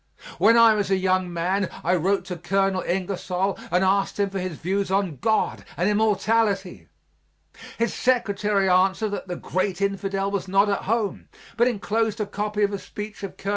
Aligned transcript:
When 0.39 0.57
I 0.57 0.73
was 0.73 0.89
a 0.89 0.97
young 0.97 1.31
man 1.31 1.69
I 1.83 1.93
wrote 1.95 2.25
to 2.25 2.35
Colonel 2.35 2.81
Ingersoll 2.81 3.59
and 3.69 3.83
asked 3.83 4.19
him 4.19 4.31
for 4.31 4.39
his 4.39 4.57
views 4.57 4.89
on 4.89 5.17
God 5.17 5.63
and 5.77 5.87
immortality. 5.87 6.87
His 7.77 7.93
secretary 7.93 8.67
answered 8.67 9.09
that 9.11 9.27
the 9.27 9.35
great 9.35 9.79
infidel 9.79 10.31
was 10.31 10.47
not 10.47 10.69
at 10.69 10.85
home, 10.85 11.29
but 11.55 11.67
enclosed 11.67 12.19
a 12.19 12.25
copy 12.25 12.63
of 12.63 12.73
a 12.73 12.79
speech 12.79 13.21
of 13.21 13.37
Col. 13.37 13.49